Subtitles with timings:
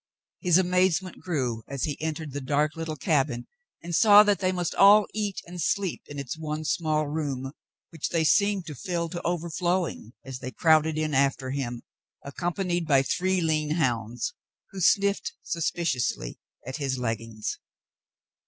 [0.39, 3.45] His amazement grew as he entered the dark little cabin
[3.83, 7.51] and saw that they must all eat and sleep in its one small room,
[7.91, 11.83] which they seemed to fill to overflowing as they crowded in after him,
[12.25, 14.33] accompanied by three lean hounds,
[14.71, 17.59] who sniffed suspiciously at his leggings.